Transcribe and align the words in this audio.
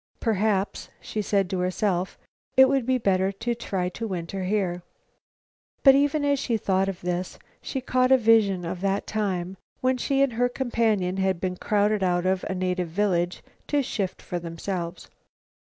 "Perhaps," 0.19 0.89
she 0.99 1.21
said 1.21 1.47
to 1.51 1.59
herself, 1.59 2.17
"it 2.57 2.67
would 2.67 2.87
be 2.87 2.97
better 2.97 3.31
to 3.33 3.53
try 3.53 3.87
to 3.89 4.07
winter 4.07 4.45
here." 4.45 4.81
But 5.83 5.93
even 5.93 6.25
as 6.25 6.39
she 6.39 6.57
thought 6.57 6.87
this, 6.87 7.37
she 7.61 7.81
caught 7.81 8.11
a 8.11 8.17
vision 8.17 8.65
of 8.65 8.81
that 8.81 9.05
time 9.05 9.57
when 9.79 9.97
she 9.97 10.23
and 10.23 10.33
her 10.33 10.49
companion 10.49 11.17
had 11.17 11.39
been 11.39 11.55
crowded 11.55 12.01
out 12.01 12.25
of 12.25 12.43
a 12.45 12.55
native 12.55 12.89
village 12.89 13.43
to 13.67 13.83
shift 13.83 14.23
for 14.23 14.39
themselves. 14.39 15.07